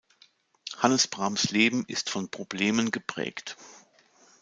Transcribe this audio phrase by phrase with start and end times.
[0.77, 3.55] Hannes Brahms Leben ist von Problemen geprägt.